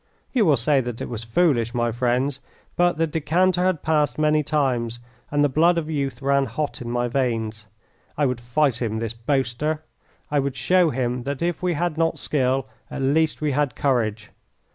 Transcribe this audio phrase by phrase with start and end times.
[0.33, 2.39] You will say that it was foolish, my friends,
[2.75, 4.97] but the decanter had passed many times,
[5.29, 7.67] and the blood of youth ran hot in my veins.
[8.17, 9.83] I would fight him, this boaster;
[10.31, 14.31] I would show him that if we had not skill at least we had courage.